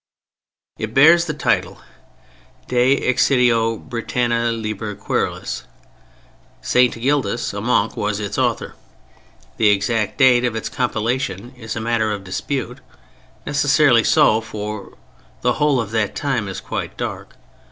It 0.79 0.95
bears 0.95 1.25
the 1.25 1.33
title, 1.35 1.79
De 2.67 2.99
Excidio 3.07 3.77
Brittaniæ 3.87 4.59
Liber 4.59 4.95
Querulus. 4.95 5.65
St. 6.59 6.99
Gildas, 6.99 7.53
a 7.53 7.61
monk, 7.61 7.95
was 7.95 8.19
its 8.19 8.35
author. 8.39 8.73
The 9.57 9.69
exact 9.69 10.17
date 10.17 10.43
of 10.43 10.55
its 10.55 10.69
compilation 10.69 11.53
is 11.55 11.75
a 11.75 11.79
matter 11.81 12.11
of 12.11 12.23
dispute—necessarily 12.23 14.03
so, 14.03 14.41
for 14.41 14.97
the 15.43 15.53
whole 15.61 15.79
of 15.79 15.91
that 15.91 16.15
time 16.15 16.47
is 16.47 16.61
quite 16.61 16.97
dark. 16.97 17.35